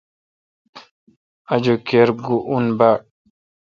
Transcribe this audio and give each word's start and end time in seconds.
آجوک 1.53 1.79
کِر 1.87 2.09
اوں 2.49 2.65
باڑ۔ 2.77 2.97